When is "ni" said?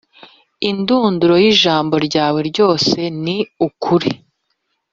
3.23-3.37